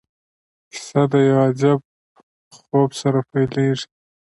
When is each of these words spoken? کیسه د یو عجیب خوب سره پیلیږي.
کیسه 0.71 1.01
د 1.11 1.13
یو 1.29 1.37
عجیب 1.47 1.79
خوب 2.57 2.89
سره 3.01 3.19
پیلیږي. 3.29 3.85